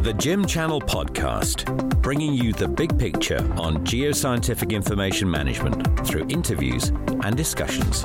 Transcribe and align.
The 0.00 0.12
GIM 0.12 0.46
Channel 0.46 0.80
Podcast, 0.80 1.64
bringing 2.00 2.32
you 2.32 2.52
the 2.52 2.68
big 2.68 2.96
picture 3.00 3.38
on 3.60 3.84
geoscientific 3.84 4.70
information 4.70 5.28
management 5.28 6.06
through 6.06 6.24
interviews 6.28 6.90
and 7.24 7.36
discussions. 7.36 8.02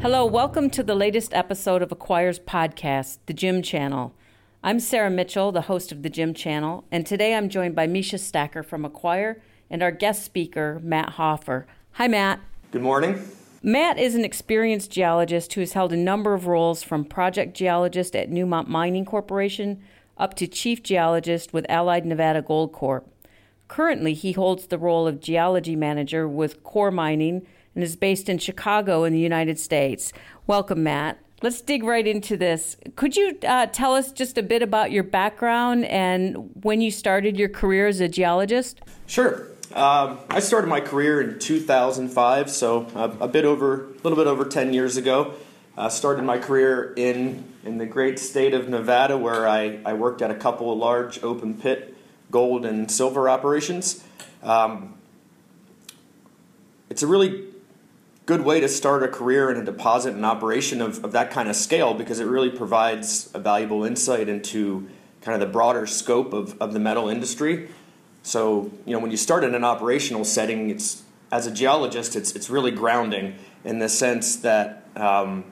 Hello, 0.00 0.24
welcome 0.24 0.70
to 0.70 0.84
the 0.84 0.94
latest 0.94 1.34
episode 1.34 1.82
of 1.82 1.90
Acquire's 1.90 2.38
podcast, 2.38 3.18
The 3.26 3.32
GIM 3.32 3.60
Channel. 3.62 4.14
I'm 4.62 4.78
Sarah 4.78 5.10
Mitchell, 5.10 5.50
the 5.50 5.62
host 5.62 5.90
of 5.90 6.04
The 6.04 6.10
GIM 6.10 6.32
Channel, 6.32 6.84
and 6.92 7.04
today 7.04 7.34
I'm 7.34 7.48
joined 7.48 7.74
by 7.74 7.88
Misha 7.88 8.18
Stacker 8.18 8.62
from 8.62 8.84
Acquire 8.84 9.42
and 9.68 9.82
our 9.82 9.90
guest 9.90 10.24
speaker, 10.24 10.80
Matt 10.80 11.10
Hoffer. 11.10 11.66
Hi, 11.94 12.06
Matt. 12.06 12.38
Good 12.70 12.82
morning. 12.82 13.20
Matt 13.64 13.98
is 13.98 14.14
an 14.14 14.24
experienced 14.24 14.92
geologist 14.92 15.54
who 15.54 15.60
has 15.60 15.72
held 15.72 15.92
a 15.92 15.96
number 15.96 16.34
of 16.34 16.46
roles 16.46 16.84
from 16.84 17.04
project 17.04 17.56
geologist 17.56 18.14
at 18.14 18.30
Newmont 18.30 18.68
Mining 18.68 19.04
Corporation 19.06 19.82
up 20.16 20.34
to 20.34 20.46
chief 20.46 20.82
geologist 20.82 21.52
with 21.52 21.66
Allied 21.68 22.06
Nevada 22.06 22.42
Gold 22.42 22.72
Corp. 22.72 23.08
Currently, 23.68 24.14
he 24.14 24.32
holds 24.32 24.66
the 24.66 24.78
role 24.78 25.06
of 25.06 25.20
geology 25.20 25.76
manager 25.76 26.28
with 26.28 26.62
Coeur 26.62 26.90
Mining 26.90 27.46
and 27.74 27.82
is 27.82 27.96
based 27.96 28.28
in 28.28 28.38
Chicago 28.38 29.04
in 29.04 29.12
the 29.12 29.18
United 29.18 29.58
States. 29.58 30.12
Welcome, 30.46 30.82
Matt. 30.82 31.18
Let's 31.42 31.60
dig 31.60 31.82
right 31.82 32.06
into 32.06 32.36
this. 32.36 32.76
Could 32.96 33.16
you 33.16 33.36
uh, 33.46 33.66
tell 33.66 33.94
us 33.94 34.12
just 34.12 34.38
a 34.38 34.42
bit 34.42 34.62
about 34.62 34.92
your 34.92 35.02
background 35.02 35.84
and 35.86 36.50
when 36.62 36.80
you 36.80 36.90
started 36.90 37.36
your 37.38 37.48
career 37.48 37.86
as 37.86 38.00
a 38.00 38.08
geologist? 38.08 38.80
Sure. 39.06 39.48
Um, 39.74 40.20
I 40.30 40.40
started 40.40 40.68
my 40.68 40.80
career 40.80 41.20
in 41.20 41.38
2005, 41.38 42.50
so 42.50 42.86
a, 42.94 43.24
a, 43.24 43.28
bit 43.28 43.44
over, 43.44 43.86
a 43.86 43.94
little 44.04 44.16
bit 44.16 44.28
over 44.28 44.44
10 44.44 44.72
years 44.72 44.96
ago. 44.96 45.34
I 45.76 45.86
uh, 45.86 45.88
started 45.88 46.22
my 46.22 46.38
career 46.38 46.92
in 46.96 47.44
in 47.64 47.78
the 47.78 47.86
great 47.86 48.18
state 48.18 48.54
of 48.54 48.68
Nevada, 48.68 49.16
where 49.16 49.48
I, 49.48 49.80
I 49.84 49.94
worked 49.94 50.22
at 50.22 50.30
a 50.30 50.34
couple 50.34 50.72
of 50.72 50.78
large 50.78 51.22
open 51.22 51.54
pit 51.54 51.96
gold 52.30 52.64
and 52.64 52.90
silver 52.90 53.28
operations. 53.28 54.04
Um, 54.42 54.94
it's 56.90 57.02
a 57.02 57.06
really 57.06 57.44
good 58.26 58.42
way 58.42 58.60
to 58.60 58.68
start 58.68 59.02
a 59.02 59.08
career 59.08 59.50
in 59.50 59.56
a 59.56 59.64
deposit 59.64 60.14
and 60.14 60.24
operation 60.24 60.80
of, 60.80 61.04
of 61.04 61.12
that 61.12 61.30
kind 61.30 61.48
of 61.48 61.56
scale 61.56 61.94
because 61.94 62.20
it 62.20 62.26
really 62.26 62.50
provides 62.50 63.30
a 63.34 63.38
valuable 63.38 63.84
insight 63.84 64.28
into 64.28 64.88
kind 65.22 65.34
of 65.34 65.46
the 65.46 65.52
broader 65.52 65.86
scope 65.86 66.32
of, 66.32 66.60
of 66.60 66.72
the 66.72 66.78
metal 66.78 67.08
industry 67.08 67.68
so, 68.24 68.72
you 68.86 68.94
know, 68.94 69.00
when 69.00 69.10
you 69.10 69.18
start 69.18 69.44
in 69.44 69.54
an 69.54 69.64
operational 69.64 70.24
setting, 70.24 70.70
it's 70.70 71.02
as 71.30 71.46
a 71.46 71.50
geologist, 71.50 72.16
it's 72.16 72.32
it's 72.34 72.48
really 72.48 72.70
grounding 72.70 73.34
in 73.64 73.78
the 73.80 73.88
sense 73.88 74.36
that 74.36 74.88
um, 74.96 75.44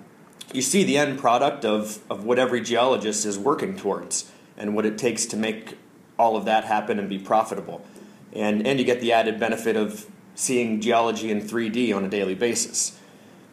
you 0.54 0.62
see 0.62 0.84
the 0.84 0.98
end 0.98 1.18
product 1.18 1.64
of 1.64 1.98
of 2.10 2.24
what 2.24 2.38
every 2.38 2.60
geologist 2.60 3.24
is 3.26 3.38
working 3.38 3.76
towards 3.76 4.30
and 4.56 4.74
what 4.74 4.86
it 4.86 4.98
takes 4.98 5.26
to 5.26 5.36
make 5.36 5.78
all 6.18 6.36
of 6.36 6.44
that 6.44 6.64
happen 6.64 6.98
and 6.98 7.08
be 7.08 7.18
profitable, 7.18 7.84
and 8.32 8.66
and 8.66 8.78
you 8.78 8.84
get 8.84 9.00
the 9.00 9.12
added 9.12 9.38
benefit 9.38 9.76
of 9.76 10.06
seeing 10.34 10.80
geology 10.80 11.30
in 11.30 11.40
3D 11.40 11.94
on 11.94 12.04
a 12.04 12.08
daily 12.08 12.34
basis. 12.34 12.98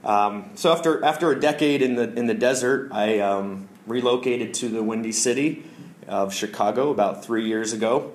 Um, 0.04 0.52
so 0.56 0.72
after 0.72 1.04
after 1.04 1.32
a 1.32 1.40
decade 1.40 1.82
in 1.82 1.96
the 1.96 2.14
in 2.14 2.28
the 2.28 2.34
desert, 2.34 2.92
I 2.92 3.20
um, 3.20 3.68
relocated 3.88 4.54
to 4.56 4.70
the 4.70 4.84
Windy 4.84 5.12
City 5.12 5.66
of 6.08 6.34
Chicago 6.34 6.90
about 6.90 7.24
three 7.24 7.46
years 7.46 7.74
ago 7.74 8.12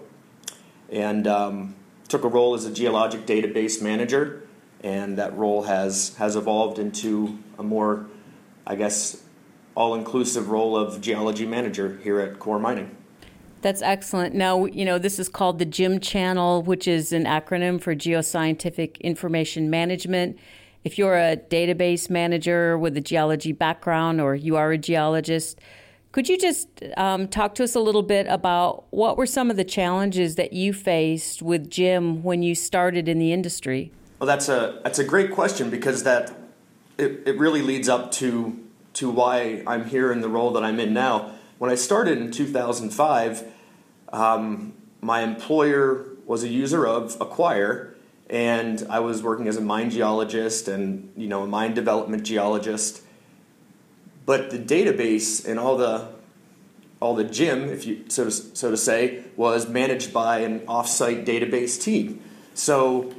and 0.90 1.26
um, 1.26 1.74
took 2.08 2.24
a 2.24 2.28
role 2.28 2.54
as 2.54 2.64
a 2.64 2.72
geologic 2.72 3.26
database 3.26 3.82
manager. 3.82 4.42
And 4.82 5.16
that 5.18 5.36
role 5.36 5.62
has, 5.62 6.14
has 6.16 6.36
evolved 6.36 6.78
into 6.78 7.38
a 7.58 7.62
more, 7.62 8.06
I 8.66 8.76
guess, 8.76 9.22
all 9.74 9.94
inclusive 9.94 10.50
role 10.50 10.76
of 10.76 11.00
geology 11.00 11.46
manager 11.46 11.98
here 12.02 12.20
at 12.20 12.38
Coeur 12.38 12.58
Mining. 12.58 12.96
That's 13.62 13.80
excellent. 13.80 14.34
Now, 14.34 14.66
you 14.66 14.84
know, 14.84 14.98
this 14.98 15.18
is 15.18 15.28
called 15.28 15.58
the 15.58 15.64
GIM 15.64 16.00
channel, 16.00 16.62
which 16.62 16.86
is 16.86 17.12
an 17.12 17.24
acronym 17.24 17.80
for 17.80 17.94
Geoscientific 17.94 19.00
Information 19.00 19.70
Management. 19.70 20.38
If 20.84 20.98
you're 20.98 21.16
a 21.16 21.36
database 21.36 22.10
manager 22.10 22.76
with 22.76 22.94
a 22.96 23.00
geology 23.00 23.52
background 23.52 24.20
or 24.20 24.34
you 24.34 24.56
are 24.56 24.72
a 24.72 24.76
geologist, 24.76 25.58
could 26.12 26.28
you 26.28 26.38
just 26.38 26.68
um, 26.96 27.26
talk 27.26 27.54
to 27.56 27.64
us 27.64 27.74
a 27.74 27.80
little 27.80 28.02
bit 28.02 28.26
about 28.28 28.84
what 28.90 29.16
were 29.16 29.26
some 29.26 29.50
of 29.50 29.56
the 29.56 29.64
challenges 29.64 30.36
that 30.36 30.52
you 30.52 30.72
faced 30.72 31.42
with 31.42 31.70
GIM 31.70 32.22
when 32.22 32.42
you 32.42 32.54
started 32.54 33.08
in 33.08 33.18
the 33.18 33.32
industry? 33.32 33.90
Well, 34.20 34.26
that's 34.26 34.48
a 34.48 34.80
that's 34.84 34.98
a 34.98 35.04
great 35.04 35.32
question 35.32 35.70
because 35.70 36.04
that 36.04 36.32
it, 36.98 37.22
it 37.26 37.38
really 37.38 37.62
leads 37.62 37.88
up 37.88 38.12
to 38.12 38.63
to 38.94 39.10
why 39.10 39.62
I'm 39.66 39.86
here 39.86 40.12
in 40.12 40.20
the 40.20 40.28
role 40.28 40.52
that 40.52 40.64
I'm 40.64 40.80
in 40.80 40.94
now. 40.94 41.32
When 41.58 41.70
I 41.70 41.74
started 41.74 42.18
in 42.18 42.30
2005, 42.30 43.44
um, 44.12 44.74
my 45.00 45.20
employer 45.20 46.06
was 46.26 46.42
a 46.42 46.48
user 46.48 46.86
of 46.86 47.16
Acquire, 47.20 47.94
and 48.30 48.86
I 48.88 49.00
was 49.00 49.22
working 49.22 49.48
as 49.48 49.56
a 49.56 49.60
mine 49.60 49.90
geologist 49.90 50.68
and 50.68 51.12
you 51.16 51.28
know 51.28 51.42
a 51.42 51.46
mine 51.46 51.74
development 51.74 52.24
geologist 52.24 53.02
but 54.26 54.50
the 54.50 54.58
database 54.58 55.46
and 55.46 55.58
all 55.58 55.76
the 55.76 56.08
all 57.00 57.14
the 57.14 57.24
GIM, 57.24 57.64
if 57.64 57.86
you 57.86 58.04
so 58.08 58.24
to, 58.24 58.30
so 58.30 58.70
to 58.70 58.76
say, 58.76 59.24
was 59.36 59.68
managed 59.68 60.12
by 60.12 60.38
an 60.38 60.60
offsite 60.60 61.26
database 61.26 61.80
team. 61.80 62.22
So 62.54 63.12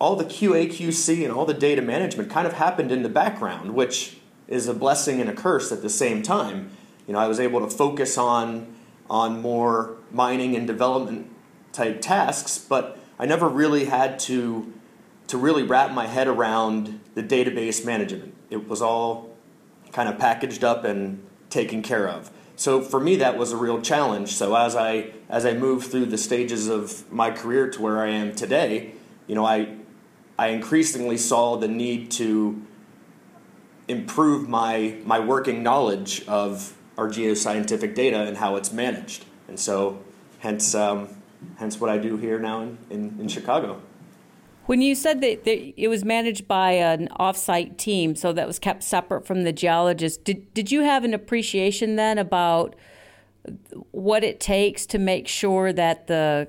all 0.00 0.16
the 0.16 0.24
QA 0.24 0.66
QC 0.66 1.22
and 1.22 1.32
all 1.32 1.46
the 1.46 1.54
data 1.54 1.82
management 1.82 2.30
kind 2.30 2.46
of 2.46 2.54
happened 2.54 2.90
in 2.90 3.02
the 3.02 3.08
background, 3.08 3.74
which 3.74 4.16
is 4.48 4.68
a 4.68 4.74
blessing 4.74 5.20
and 5.20 5.28
a 5.28 5.34
curse 5.34 5.72
at 5.72 5.82
the 5.82 5.90
same 5.90 6.22
time. 6.22 6.70
You 7.06 7.12
know, 7.12 7.18
I 7.18 7.26
was 7.26 7.40
able 7.40 7.60
to 7.60 7.68
focus 7.68 8.18
on 8.18 8.74
on 9.08 9.40
more 9.40 9.96
mining 10.10 10.56
and 10.56 10.66
development 10.66 11.30
type 11.72 12.00
tasks, 12.00 12.58
but 12.58 12.98
I 13.18 13.26
never 13.26 13.48
really 13.48 13.84
had 13.86 14.18
to 14.20 14.72
to 15.28 15.38
really 15.38 15.62
wrap 15.62 15.90
my 15.90 16.06
head 16.06 16.28
around 16.28 17.00
the 17.14 17.22
database 17.22 17.84
management. 17.84 18.34
It 18.50 18.68
was 18.68 18.80
all 18.80 19.34
kind 19.92 20.08
of 20.08 20.18
packaged 20.18 20.62
up 20.62 20.84
and 20.84 21.24
taken 21.50 21.82
care 21.82 22.08
of. 22.08 22.30
So 22.54 22.80
for 22.80 23.00
me, 23.00 23.16
that 23.16 23.36
was 23.36 23.52
a 23.52 23.56
real 23.56 23.80
challenge. 23.80 24.34
So 24.34 24.54
as 24.54 24.76
I 24.76 25.12
as 25.28 25.44
I 25.44 25.54
moved 25.54 25.90
through 25.90 26.06
the 26.06 26.18
stages 26.18 26.68
of 26.68 27.10
my 27.12 27.30
career 27.30 27.68
to 27.70 27.82
where 27.82 28.00
I 28.00 28.08
am 28.08 28.34
today, 28.34 28.92
you 29.26 29.34
know, 29.34 29.44
I 29.44 29.76
I 30.38 30.48
increasingly 30.48 31.16
saw 31.16 31.56
the 31.56 31.68
need 31.68 32.10
to 32.12 32.62
improve 33.88 34.48
my 34.48 34.96
my 35.04 35.18
working 35.18 35.62
knowledge 35.62 36.26
of 36.26 36.76
our 36.98 37.08
geoscientific 37.08 37.94
data 37.94 38.20
and 38.26 38.36
how 38.38 38.56
it's 38.56 38.72
managed. 38.72 39.24
And 39.48 39.58
so, 39.60 40.02
hence 40.40 40.74
um, 40.74 41.08
hence 41.58 41.80
what 41.80 41.90
I 41.90 41.98
do 41.98 42.16
here 42.16 42.38
now 42.38 42.62
in, 42.62 42.78
in, 42.90 43.16
in 43.20 43.28
Chicago. 43.28 43.80
When 44.66 44.82
you 44.82 44.96
said 44.96 45.20
that, 45.20 45.44
that, 45.44 45.80
it 45.80 45.86
was 45.86 46.04
managed 46.04 46.48
by 46.48 46.72
an 46.72 47.08
offsite 47.20 47.76
team, 47.76 48.16
so 48.16 48.32
that 48.32 48.48
was 48.48 48.58
kept 48.58 48.82
separate 48.82 49.24
from 49.24 49.44
the 49.44 49.52
geologist, 49.52 50.24
did, 50.24 50.52
did 50.54 50.72
you 50.72 50.82
have 50.82 51.04
an 51.04 51.14
appreciation 51.14 51.94
then 51.94 52.18
about 52.18 52.74
what 53.92 54.24
it 54.24 54.40
takes 54.40 54.84
to 54.86 54.98
make 54.98 55.28
sure 55.28 55.72
that 55.72 56.08
the 56.08 56.48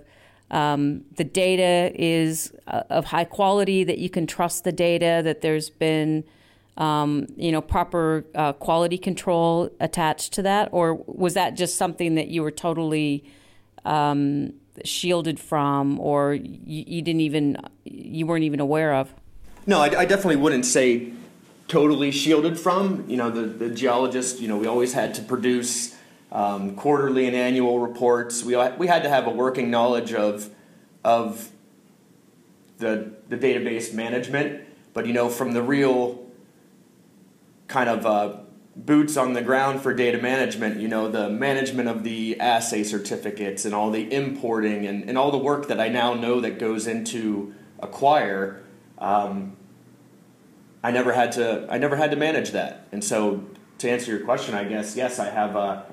um, 0.50 1.04
the 1.18 1.26
data 1.26 1.92
is 1.94 2.54
uh, 2.68 2.84
of 2.90 3.06
high 3.06 3.26
quality, 3.26 3.84
that 3.84 3.98
you 3.98 4.10
can 4.10 4.26
trust 4.26 4.64
the 4.64 4.72
data, 4.72 5.22
that 5.24 5.42
there's 5.42 5.70
been 5.70 6.24
um, 6.78 7.28
you 7.36 7.52
know 7.52 7.62
proper 7.62 8.26
uh, 8.36 8.54
quality 8.54 8.98
control 8.98 9.70
attached 9.80 10.34
to 10.34 10.42
that, 10.44 10.70
or 10.72 10.96
was 10.96 11.34
that 11.34 11.56
just 11.56 11.76
something 11.76 12.16
that 12.16 12.28
you 12.28 12.44
were 12.44 12.52
totally 12.52 13.26
um, 13.84 14.54
shielded 14.84 15.40
from, 15.40 16.00
or 16.00 16.34
you, 16.34 16.84
you, 16.88 17.02
didn't 17.02 17.22
even 17.22 17.58
you 17.84 18.26
weren't 18.26 18.44
even 18.44 18.60
aware 18.60 18.94
of? 18.94 19.14
No, 19.66 19.82
I, 19.82 20.02
I, 20.02 20.06
definitely 20.06 20.36
wouldn't 20.36 20.66
say 20.66 21.12
totally 21.68 22.12
shielded 22.12 22.60
from. 22.60 23.06
You 23.10 23.18
know, 23.18 23.32
the 23.32 23.42
the 23.42 23.70
geologist. 23.70 24.40
You 24.40 24.48
know, 24.48 24.58
we 24.58 24.68
always 24.68 24.94
had 24.94 25.16
to 25.16 25.22
produce 25.24 25.96
um, 26.32 26.76
quarterly 26.76 27.26
and 27.26 27.36
annual 27.36 27.80
reports. 27.80 28.44
We 28.44 28.56
we 28.78 28.86
had 28.86 29.02
to 29.04 29.10
have 29.10 29.26
a 29.26 29.32
working 29.32 29.72
knowledge 29.72 30.14
of 30.14 30.50
of 31.04 31.50
the 32.78 33.14
the 33.30 33.38
database 33.38 33.94
management, 33.96 34.62
but 34.94 35.08
you 35.08 35.14
know, 35.14 35.28
from 35.30 35.54
the 35.54 35.64
real 35.64 36.27
kind 37.68 37.90
of 37.90 38.06
uh, 38.06 38.38
boots 38.76 39.18
on 39.18 39.34
the 39.34 39.42
ground 39.42 39.82
for 39.82 39.94
data 39.94 40.22
management, 40.22 40.80
you 40.80 40.88
know, 40.88 41.10
the 41.10 41.30
management 41.30 41.90
of 41.90 42.04
the 42.04 42.40
assay 42.40 42.84
certificates 42.84 43.66
and 43.66 43.74
all 43.74 43.92
the 43.92 44.12
importing 44.14 44.86
and, 44.86 45.10
and 45.10 45.18
all 45.18 45.32
the 45.32 45.38
work 45.38 45.68
that 45.68 45.80
I 45.80 45.90
now 45.90 46.14
know 46.14 46.42
that 46.42 46.60
goes 46.60 46.88
into 46.88 47.54
Acquire, 47.80 48.64
um, 48.98 49.56
I 50.84 50.92
never 50.92 51.12
had 51.12 51.34
to 51.34 51.68
I 51.70 51.78
never 51.78 51.96
had 51.96 52.12
to 52.12 52.18
manage 52.18 52.52
that. 52.52 52.88
And 52.92 53.04
so 53.04 53.44
to 53.80 53.90
answer 53.90 54.12
your 54.12 54.24
question, 54.26 54.56
I 54.56 54.64
guess 54.64 54.96
yes, 54.96 55.20
I 55.20 55.30
have 55.30 55.56
a 55.56 55.86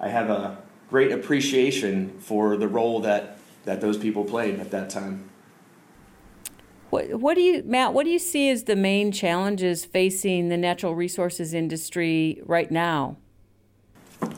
I 0.00 0.08
have 0.08 0.30
a 0.30 0.58
great 0.90 1.12
appreciation 1.12 2.18
for 2.18 2.56
the 2.56 2.68
role 2.68 3.00
that 3.00 3.38
that 3.64 3.80
those 3.80 3.96
people 3.96 4.24
played 4.24 4.58
at 4.58 4.70
that 4.72 4.90
time. 4.90 5.30
What, 6.92 7.08
what 7.14 7.36
do 7.36 7.40
you, 7.40 7.62
Matt? 7.64 7.94
What 7.94 8.04
do 8.04 8.10
you 8.10 8.18
see 8.18 8.50
as 8.50 8.64
the 8.64 8.76
main 8.76 9.12
challenges 9.12 9.82
facing 9.82 10.50
the 10.50 10.58
natural 10.58 10.94
resources 10.94 11.54
industry 11.54 12.42
right 12.44 12.70
now? 12.70 13.16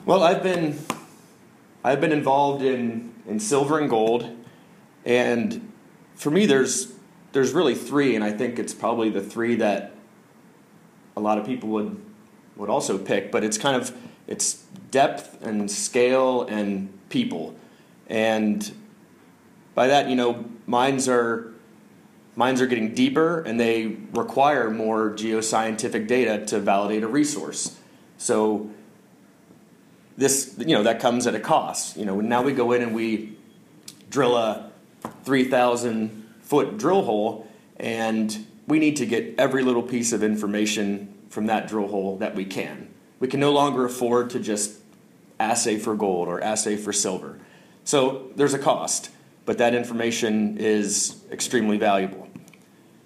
Well, 0.06 0.22
I've 0.22 0.44
been 0.44 0.78
I've 1.82 2.00
been 2.00 2.12
involved 2.12 2.62
in, 2.62 3.12
in 3.26 3.40
silver 3.40 3.80
and 3.80 3.90
gold, 3.90 4.30
and 5.04 5.72
for 6.14 6.30
me, 6.30 6.46
there's 6.46 6.92
there's 7.32 7.50
really 7.50 7.74
three, 7.74 8.14
and 8.14 8.22
I 8.22 8.30
think 8.30 8.60
it's 8.60 8.72
probably 8.72 9.10
the 9.10 9.20
three 9.20 9.56
that 9.56 9.92
a 11.16 11.20
lot 11.20 11.38
of 11.38 11.46
people 11.46 11.70
would 11.70 12.00
would 12.54 12.70
also 12.70 12.98
pick. 12.98 13.32
But 13.32 13.42
it's 13.42 13.58
kind 13.58 13.74
of 13.74 13.92
it's 14.28 14.62
depth 14.92 15.42
and 15.42 15.68
scale 15.68 16.42
and 16.42 16.88
people, 17.08 17.56
and 18.06 18.70
by 19.74 19.88
that, 19.88 20.08
you 20.08 20.14
know, 20.14 20.44
mines 20.68 21.08
are 21.08 21.53
mines 22.36 22.60
are 22.60 22.66
getting 22.66 22.94
deeper 22.94 23.40
and 23.42 23.58
they 23.58 23.96
require 24.12 24.70
more 24.70 25.10
geoscientific 25.10 26.06
data 26.06 26.44
to 26.46 26.58
validate 26.58 27.02
a 27.02 27.08
resource. 27.08 27.78
So 28.18 28.70
this, 30.16 30.54
you 30.58 30.74
know, 30.74 30.84
that 30.84 31.00
comes 31.00 31.26
at 31.26 31.34
a 31.34 31.40
cost. 31.40 31.96
You 31.96 32.04
know, 32.04 32.20
now 32.20 32.42
we 32.42 32.52
go 32.52 32.72
in 32.72 32.82
and 32.82 32.94
we 32.94 33.36
drill 34.10 34.36
a 34.36 34.70
3,000 35.24 36.24
foot 36.40 36.78
drill 36.78 37.02
hole, 37.02 37.48
and 37.76 38.46
we 38.66 38.78
need 38.78 38.96
to 38.96 39.06
get 39.06 39.34
every 39.38 39.62
little 39.62 39.82
piece 39.82 40.12
of 40.12 40.22
information 40.22 41.12
from 41.28 41.46
that 41.46 41.66
drill 41.68 41.88
hole 41.88 42.16
that 42.18 42.34
we 42.34 42.44
can. 42.44 42.88
We 43.18 43.28
can 43.28 43.40
no 43.40 43.52
longer 43.52 43.84
afford 43.84 44.30
to 44.30 44.40
just 44.40 44.78
assay 45.40 45.78
for 45.78 45.94
gold 45.94 46.28
or 46.28 46.42
assay 46.42 46.76
for 46.76 46.92
silver. 46.92 47.38
So 47.84 48.30
there's 48.36 48.54
a 48.54 48.58
cost, 48.58 49.10
but 49.44 49.58
that 49.58 49.74
information 49.74 50.58
is 50.58 51.16
extremely 51.30 51.76
valuable. 51.76 52.23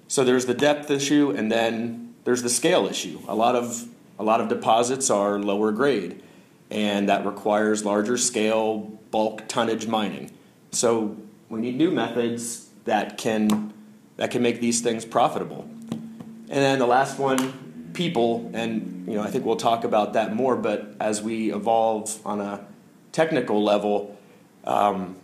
So 0.09 0.25
there's 0.25 0.47
the 0.47 0.55
depth 0.55 0.91
issue, 0.91 1.31
and 1.31 1.53
then 1.53 2.15
there's 2.25 2.43
the 2.43 2.49
scale 2.49 2.87
issue. 2.87 3.21
A 3.29 3.35
lot 3.35 3.55
of 3.55 3.87
a 4.19 4.25
lot 4.25 4.41
of 4.41 4.49
deposits 4.49 5.11
are 5.11 5.39
lower 5.39 5.71
grade, 5.71 6.23
and 6.71 7.09
that 7.09 7.25
requires 7.25 7.85
larger 7.85 8.17
scale 8.17 8.79
bulk 9.11 9.47
tonnage 9.49 9.87
mining. 9.87 10.31
So 10.73 11.17
we 11.49 11.61
need 11.61 11.77
new 11.77 11.91
methods 11.91 12.69
that 12.85 13.19
can 13.19 13.73
that 14.17 14.31
can 14.31 14.43
make 14.43 14.61
these 14.61 14.81
things 14.81 15.05
profitable. 15.05 15.69
And 15.91 16.49
then 16.49 16.79
the 16.79 16.87
last 16.87 17.19
one, 17.19 17.91
people, 17.93 18.51
and 18.55 19.07
you 19.07 19.15
know 19.15 19.23
I 19.23 19.31
think 19.31 19.45
we'll 19.45 19.57
talk 19.57 19.85
about 19.85 20.15
that 20.15 20.35
more. 20.35 20.57
But 20.57 20.95
as 21.01 21.23
we 21.23 21.53
evolve 21.53 22.19
on 22.27 22.41
a 22.41 22.67
technical 23.13 23.63
level, 23.63 24.19
um, 24.65 25.17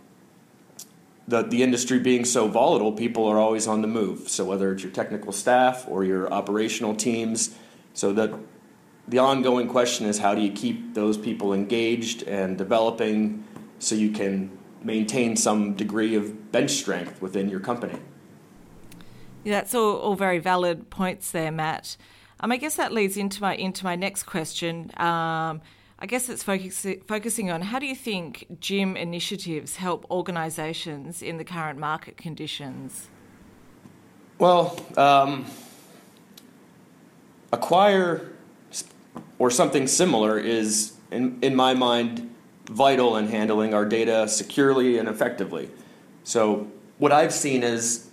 the, 1.27 1.41
the 1.41 1.63
industry 1.63 1.99
being 1.99 2.25
so 2.25 2.47
volatile, 2.47 2.91
people 2.91 3.25
are 3.25 3.39
always 3.39 3.67
on 3.67 3.81
the 3.81 3.87
move. 3.87 4.29
So 4.29 4.45
whether 4.45 4.71
it's 4.71 4.83
your 4.83 4.91
technical 4.91 5.31
staff 5.31 5.85
or 5.87 6.03
your 6.03 6.31
operational 6.31 6.95
teams, 6.95 7.55
so 7.93 8.13
that 8.13 8.33
the 9.07 9.19
ongoing 9.19 9.67
question 9.67 10.05
is 10.05 10.19
how 10.19 10.35
do 10.35 10.41
you 10.41 10.51
keep 10.51 10.93
those 10.93 11.17
people 11.17 11.53
engaged 11.53 12.23
and 12.23 12.57
developing 12.57 13.43
so 13.79 13.95
you 13.95 14.11
can 14.11 14.55
maintain 14.83 15.35
some 15.35 15.73
degree 15.73 16.15
of 16.15 16.51
bench 16.51 16.71
strength 16.71 17.21
within 17.21 17.49
your 17.49 17.59
company. 17.59 17.99
Yeah, 19.43 19.53
that's 19.53 19.75
all, 19.75 19.97
all 19.97 20.15
very 20.15 20.39
valid 20.39 20.89
points 20.89 21.31
there, 21.31 21.51
Matt. 21.51 21.97
Um, 22.39 22.51
I 22.51 22.57
guess 22.57 22.75
that 22.75 22.91
leads 22.91 23.17
into 23.17 23.41
my 23.41 23.55
into 23.55 23.83
my 23.83 23.95
next 23.95 24.23
question. 24.23 24.91
Um, 24.97 25.61
I 25.97 26.07
guess 26.07 26.27
it's 26.27 26.43
focus, 26.43 26.85
focusing 27.07 27.49
on 27.49 27.61
how 27.61 27.79
do 27.79 27.85
you 27.85 27.95
think 27.95 28.59
GIM 28.59 28.97
initiatives 28.97 29.77
help 29.77 30.05
organisations 30.11 31.21
in 31.21 31.37
the 31.37 31.45
current 31.45 31.79
market 31.79 32.17
conditions? 32.17 33.07
Well, 34.37 34.77
um, 34.97 35.45
acquire 37.53 38.29
or 39.39 39.49
something 39.49 39.87
similar 39.87 40.37
is, 40.37 40.93
in, 41.11 41.39
in 41.41 41.55
my 41.55 41.73
mind, 41.73 42.29
vital 42.69 43.15
in 43.15 43.27
handling 43.27 43.73
our 43.73 43.85
data 43.85 44.27
securely 44.27 44.97
and 44.97 45.07
effectively. 45.07 45.69
So, 46.25 46.67
what 46.97 47.11
I've 47.11 47.33
seen 47.33 47.63
is, 47.63 48.09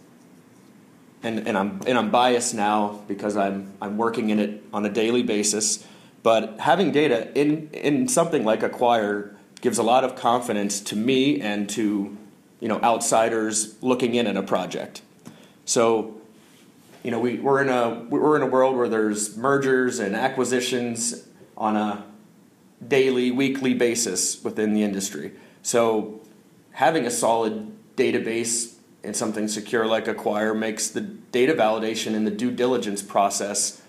and, 1.25 1.49
and, 1.49 1.57
I'm, 1.57 1.81
and 1.87 1.99
I'm 1.99 2.11
biased 2.11 2.55
now 2.55 3.01
because 3.09 3.37
I'm, 3.37 3.73
I'm 3.81 3.97
working 3.97 4.31
in 4.31 4.39
it 4.39 4.63
on 4.73 4.85
a 4.85 4.89
daily 4.89 5.23
basis 5.23 5.87
but 6.23 6.61
having 6.61 6.93
data 6.93 7.37
in, 7.39 7.69
in 7.73 8.09
something 8.09 8.45
like 8.45 8.63
Acquire 8.63 9.37
gives 9.61 9.79
a 9.79 9.83
lot 9.83 10.05
of 10.05 10.17
confidence 10.17 10.81
to 10.81 10.97
me 10.97 11.41
and 11.41 11.69
to 11.71 12.17
you 12.61 12.69
know 12.69 12.81
outsiders 12.81 13.75
looking 13.83 14.15
in 14.15 14.27
at 14.27 14.37
a 14.37 14.43
project. 14.43 15.03
So, 15.65 16.15
you 17.03 17.11
know, 17.11 17.19
we, 17.19 17.37
we're 17.37 17.63
in 17.63 17.69
a 17.69 18.07
we're 18.09 18.37
in 18.37 18.43
a 18.43 18.47
world 18.47 18.77
where 18.77 18.89
there's 18.89 19.37
mergers 19.37 19.99
and 19.99 20.15
acquisitions 20.15 21.27
on 21.57 21.77
a 21.77 22.05
daily, 22.87 23.31
weekly 23.31 23.75
basis 23.75 24.43
within 24.43 24.75
the 24.75 24.83
industry. 24.83 25.33
So, 25.63 26.21
having 26.73 27.07
a 27.07 27.11
solid 27.11 27.73
database 27.97 28.75
and 29.05 29.17
something 29.17 29.49
secure 29.49 29.87
like 29.87 30.07
Acquire 30.07 30.55
makes 30.55 30.89
the 30.89 31.01
data 31.01 31.55
validation 31.55 32.15
and 32.15 32.27
the 32.27 32.31
due 32.31 32.51
diligence 32.51 33.03
process 33.03 33.82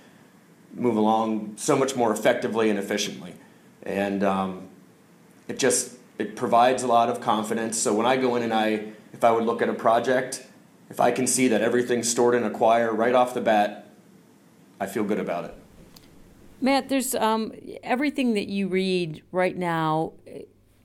move 0.73 0.95
along 0.95 1.53
so 1.57 1.75
much 1.75 1.95
more 1.95 2.11
effectively 2.11 2.69
and 2.69 2.79
efficiently. 2.79 3.33
And 3.83 4.23
um, 4.23 4.69
it 5.47 5.59
just 5.59 5.97
it 6.17 6.35
provides 6.35 6.83
a 6.83 6.87
lot 6.87 7.09
of 7.09 7.21
confidence. 7.21 7.77
So 7.77 7.93
when 7.93 8.05
I 8.05 8.17
go 8.17 8.35
in 8.35 8.43
and 8.43 8.53
I, 8.53 8.93
if 9.13 9.23
I 9.23 9.31
would 9.31 9.45
look 9.45 9.61
at 9.61 9.69
a 9.69 9.73
project, 9.73 10.45
if 10.89 10.99
I 10.99 11.11
can 11.11 11.27
see 11.27 11.47
that 11.47 11.61
everything's 11.61 12.09
stored 12.09 12.35
in 12.35 12.43
Acquire 12.43 12.93
right 12.93 13.15
off 13.15 13.33
the 13.33 13.41
bat, 13.41 13.87
I 14.79 14.85
feel 14.85 15.03
good 15.03 15.19
about 15.19 15.45
it. 15.45 15.55
Matt, 16.61 16.87
there's 16.87 17.13
um, 17.15 17.51
everything 17.83 18.35
that 18.35 18.47
you 18.47 18.67
read 18.67 19.21
right 19.31 19.57
now 19.57 20.13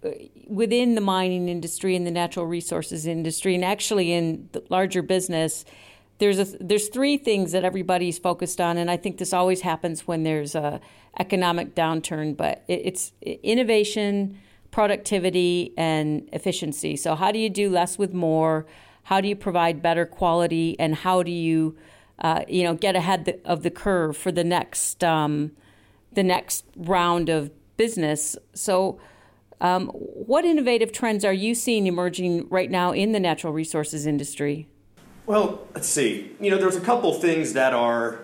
uh, 0.02 0.10
within 0.46 0.94
the 0.94 1.00
mining 1.00 1.48
industry 1.48 1.94
and 1.94 2.06
the 2.06 2.10
natural 2.10 2.46
resources 2.46 3.06
industry, 3.06 3.54
and 3.54 3.64
actually 3.64 4.12
in 4.12 4.48
the 4.52 4.64
larger 4.70 5.02
business 5.02 5.64
there's 6.18 6.38
a 6.38 6.44
there's 6.60 6.88
three 6.88 7.16
things 7.16 7.52
that 7.52 7.64
everybody's 7.64 8.18
focused 8.18 8.60
on, 8.60 8.76
and 8.76 8.90
I 8.90 8.96
think 8.96 9.18
this 9.18 9.32
always 9.32 9.60
happens 9.62 10.06
when 10.06 10.24
there's 10.24 10.54
a 10.54 10.80
economic 11.18 11.74
downturn. 11.74 12.36
But 12.36 12.64
it, 12.68 12.82
it's 12.84 13.12
innovation, 13.22 14.38
productivity, 14.70 15.72
and 15.76 16.28
efficiency. 16.32 16.96
So 16.96 17.14
how 17.14 17.30
do 17.30 17.38
you 17.38 17.48
do 17.48 17.70
less 17.70 17.98
with 17.98 18.12
more? 18.12 18.66
How 19.04 19.20
do 19.20 19.28
you 19.28 19.36
provide 19.36 19.80
better 19.80 20.04
quality, 20.04 20.76
and 20.78 20.94
how 20.96 21.22
do 21.22 21.30
you 21.30 21.76
uh, 22.18 22.42
you 22.48 22.64
know 22.64 22.74
get 22.74 22.96
ahead 22.96 23.40
of 23.44 23.62
the 23.62 23.70
curve 23.70 24.16
for 24.16 24.32
the 24.32 24.44
next 24.44 25.04
um, 25.04 25.52
the 26.12 26.24
next 26.24 26.64
round 26.76 27.28
of 27.28 27.50
business? 27.76 28.36
So. 28.54 29.00
Um, 29.60 29.88
what 29.88 30.44
innovative 30.44 30.92
trends 30.92 31.24
are 31.24 31.32
you 31.32 31.52
seeing 31.52 31.88
emerging 31.88 32.46
right 32.48 32.70
now 32.70 32.92
in 32.92 33.10
the 33.10 33.18
natural 33.18 33.52
resources 33.52 34.06
industry? 34.06 34.68
Well, 35.28 35.66
let's 35.74 35.86
see. 35.86 36.34
You 36.40 36.50
know, 36.50 36.56
there's 36.56 36.74
a 36.74 36.80
couple 36.80 37.12
things 37.12 37.52
that 37.52 37.74
are 37.74 38.20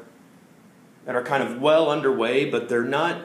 that 1.04 1.14
are 1.14 1.22
kind 1.22 1.42
of 1.42 1.60
well 1.60 1.90
underway, 1.90 2.48
but 2.48 2.70
they're 2.70 2.82
not 2.82 3.20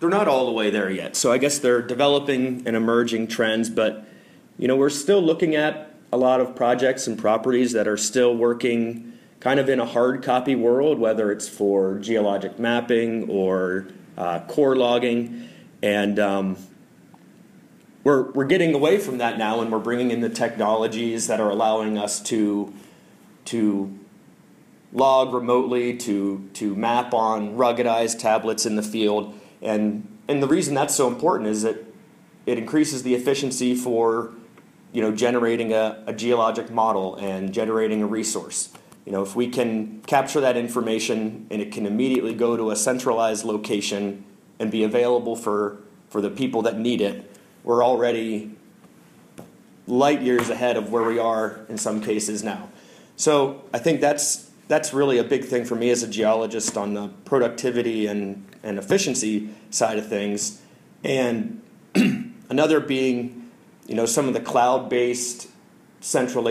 they're 0.00 0.08
not 0.10 0.26
all 0.26 0.44
the 0.46 0.50
way 0.50 0.70
there 0.70 0.90
yet. 0.90 1.14
So 1.14 1.30
I 1.30 1.38
guess 1.38 1.60
they're 1.60 1.82
developing 1.82 2.64
and 2.66 2.74
emerging 2.74 3.28
trends, 3.28 3.70
but 3.70 4.04
you 4.58 4.66
know, 4.66 4.74
we're 4.74 4.90
still 4.90 5.22
looking 5.22 5.54
at 5.54 5.94
a 6.12 6.16
lot 6.16 6.40
of 6.40 6.56
projects 6.56 7.06
and 7.06 7.16
properties 7.16 7.70
that 7.74 7.86
are 7.86 7.96
still 7.96 8.36
working 8.36 9.16
kind 9.38 9.60
of 9.60 9.68
in 9.68 9.78
a 9.78 9.86
hard 9.86 10.24
copy 10.24 10.56
world, 10.56 10.98
whether 10.98 11.30
it's 11.30 11.48
for 11.48 11.96
geologic 12.00 12.58
mapping 12.58 13.30
or 13.30 13.86
uh, 14.18 14.40
core 14.48 14.74
logging, 14.74 15.48
and 15.80 16.18
um, 16.18 16.56
we're, 18.02 18.30
we're 18.32 18.46
getting 18.46 18.74
away 18.74 18.98
from 18.98 19.18
that 19.18 19.38
now 19.38 19.60
and 19.60 19.70
we're 19.70 19.78
bringing 19.78 20.10
in 20.10 20.20
the 20.20 20.30
technologies 20.30 21.26
that 21.26 21.40
are 21.40 21.50
allowing 21.50 21.98
us 21.98 22.20
to, 22.20 22.72
to 23.50 23.98
log 24.92 25.32
remotely, 25.34 25.96
to, 25.96 26.48
to 26.54 26.74
map 26.74 27.14
on 27.14 27.56
ruggedized 27.56 28.18
tablets 28.18 28.66
in 28.66 28.76
the 28.76 28.82
field. 28.82 29.34
And, 29.62 30.06
and 30.28 30.42
the 30.42 30.48
reason 30.48 30.74
that's 30.74 30.94
so 30.94 31.08
important 31.08 31.48
is 31.48 31.62
that 31.62 31.84
it 32.46 32.58
increases 32.58 33.02
the 33.02 33.14
efficiency 33.14 33.74
for 33.74 34.32
you 34.92 35.02
know, 35.02 35.12
generating 35.12 35.72
a, 35.72 36.02
a 36.06 36.12
geologic 36.12 36.70
model 36.70 37.14
and 37.16 37.52
generating 37.52 38.02
a 38.02 38.06
resource. 38.06 38.70
You 39.04 39.12
know, 39.12 39.22
if 39.22 39.36
we 39.36 39.48
can 39.48 40.02
capture 40.02 40.40
that 40.40 40.56
information 40.56 41.46
and 41.50 41.62
it 41.62 41.72
can 41.72 41.86
immediately 41.86 42.34
go 42.34 42.56
to 42.56 42.70
a 42.70 42.76
centralized 42.76 43.44
location 43.44 44.24
and 44.58 44.70
be 44.70 44.84
available 44.84 45.36
for, 45.36 45.78
for 46.08 46.20
the 46.20 46.30
people 46.30 46.62
that 46.62 46.78
need 46.78 47.00
it, 47.00 47.30
we're 47.62 47.84
already 47.84 48.52
light 49.86 50.22
years 50.22 50.50
ahead 50.50 50.76
of 50.76 50.92
where 50.92 51.02
we 51.02 51.18
are 51.18 51.60
in 51.68 51.78
some 51.78 52.00
cases 52.00 52.42
now. 52.42 52.68
So 53.20 53.62
I 53.74 53.78
think 53.78 54.00
that's 54.00 54.50
that's 54.66 54.94
really 54.94 55.18
a 55.18 55.24
big 55.24 55.44
thing 55.44 55.66
for 55.66 55.74
me 55.74 55.90
as 55.90 56.02
a 56.02 56.08
geologist 56.08 56.78
on 56.78 56.94
the 56.94 57.08
productivity 57.26 58.06
and, 58.06 58.46
and 58.62 58.78
efficiency 58.78 59.50
side 59.68 59.98
of 59.98 60.08
things. 60.08 60.62
And 61.04 61.60
another 62.48 62.80
being, 62.80 63.50
you 63.86 63.94
know, 63.94 64.06
some 64.06 64.26
of 64.26 64.32
the 64.32 64.40
cloud-based 64.40 65.48
central 66.00 66.44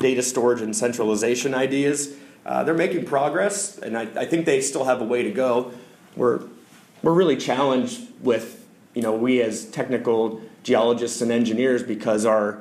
data 0.00 0.22
storage 0.22 0.60
and 0.60 0.74
centralization 0.74 1.54
ideas. 1.54 2.16
Uh, 2.44 2.64
they're 2.64 2.74
making 2.74 3.04
progress, 3.04 3.78
and 3.78 3.96
I, 3.96 4.08
I 4.16 4.24
think 4.24 4.44
they 4.44 4.60
still 4.60 4.86
have 4.86 5.00
a 5.00 5.04
way 5.04 5.22
to 5.22 5.30
go. 5.30 5.70
We're 6.16 6.40
we're 7.04 7.12
really 7.12 7.36
challenged 7.36 8.00
with 8.20 8.66
you 8.94 9.02
know, 9.02 9.14
we 9.14 9.40
as 9.40 9.66
technical 9.66 10.40
geologists 10.64 11.20
and 11.20 11.30
engineers, 11.30 11.84
because 11.84 12.26
our 12.26 12.58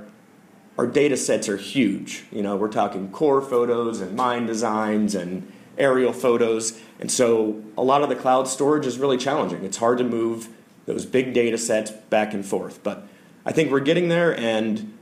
our 0.77 0.87
data 0.87 1.17
sets 1.17 1.49
are 1.49 1.57
huge. 1.57 2.25
You 2.31 2.41
know, 2.41 2.55
we're 2.55 2.69
talking 2.69 3.11
core 3.11 3.41
photos 3.41 4.01
and 4.01 4.15
mine 4.15 4.45
designs 4.45 5.15
and 5.15 5.51
aerial 5.77 6.13
photos. 6.13 6.79
And 6.99 7.11
so 7.11 7.61
a 7.77 7.83
lot 7.83 8.03
of 8.03 8.09
the 8.09 8.15
cloud 8.15 8.47
storage 8.47 8.85
is 8.85 8.97
really 8.97 9.17
challenging. 9.17 9.63
It's 9.63 9.77
hard 9.77 9.97
to 9.97 10.03
move 10.03 10.49
those 10.85 11.05
big 11.05 11.33
data 11.33 11.57
sets 11.57 11.91
back 11.91 12.33
and 12.33 12.45
forth. 12.45 12.83
But 12.83 13.07
I 13.45 13.51
think 13.51 13.71
we're 13.71 13.79
getting 13.79 14.09
there 14.09 14.37
and 14.37 14.97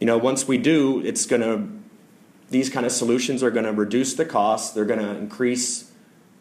you 0.00 0.06
know, 0.06 0.18
once 0.18 0.46
we 0.46 0.58
do, 0.58 1.00
it's 1.04 1.24
going 1.24 1.40
to 1.42 1.68
these 2.50 2.70
kind 2.70 2.86
of 2.86 2.92
solutions 2.92 3.42
are 3.42 3.50
going 3.50 3.64
to 3.64 3.72
reduce 3.72 4.14
the 4.14 4.24
cost, 4.24 4.74
they're 4.74 4.84
going 4.84 5.00
to 5.00 5.16
increase 5.16 5.90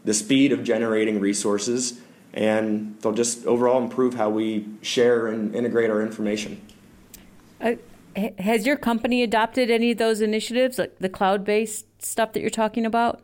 the 0.04 0.14
speed 0.14 0.52
of 0.52 0.64
generating 0.64 1.20
resources 1.20 2.00
and 2.34 2.98
they'll 3.02 3.14
just 3.14 3.46
overall 3.46 3.82
improve 3.82 4.14
how 4.14 4.30
we 4.30 4.68
share 4.82 5.28
and 5.28 5.56
integrate 5.56 5.90
our 5.90 6.02
information. 6.02 6.62
Has 8.40 8.66
your 8.66 8.78
company 8.78 9.24
adopted 9.24 9.70
any 9.70 9.92
of 9.92 9.98
those 9.98 10.22
initiatives, 10.22 10.78
like 10.78 11.00
the 11.00 11.10
cloud-based 11.10 12.02
stuff 12.02 12.34
that 12.34 12.42
you're 12.42 12.50
talking 12.50 12.86
about? 12.86 13.22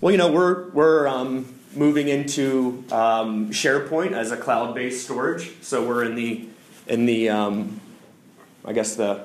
Well, 0.00 0.12
you 0.12 0.18
know, 0.18 0.30
we're 0.30 0.70
we're 0.70 1.08
um, 1.08 1.54
moving 1.74 2.08
into 2.08 2.84
um, 2.92 3.50
SharePoint 3.50 4.12
as 4.12 4.32
a 4.32 4.36
cloud-based 4.36 5.04
storage. 5.04 5.52
So 5.62 5.86
we're 5.86 6.04
in 6.04 6.14
the 6.14 6.48
in 6.86 7.06
the 7.06 7.30
um, 7.30 7.80
I 8.64 8.72
guess 8.72 8.96
the 8.96 9.24